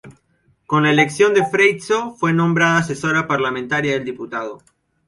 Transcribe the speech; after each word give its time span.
Con 0.65 0.81
la 0.81 0.89
elección 0.89 1.35
de 1.35 1.45
Freixo, 1.45 2.15
fue 2.17 2.33
nombrada 2.33 2.79
asesora 2.79 3.27
parlamentaria 3.27 3.93
del 3.93 4.03
diputado. 4.05 4.63